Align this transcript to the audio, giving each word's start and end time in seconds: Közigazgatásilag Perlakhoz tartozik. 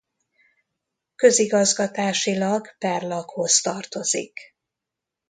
Közigazgatásilag 1.15 2.75
Perlakhoz 2.77 3.53
tartozik. 3.61 4.55